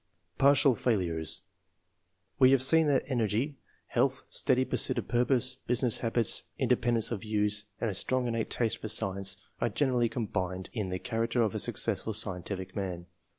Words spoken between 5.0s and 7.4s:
purpose, business habits, independence of